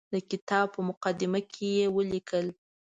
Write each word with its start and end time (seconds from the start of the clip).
د 0.13 0.15
کتاب 0.31 0.65
په 0.75 0.79
مقدمه 0.89 1.41
کې 1.51 1.67
یې 1.77 1.85
ولیکل. 1.95 2.45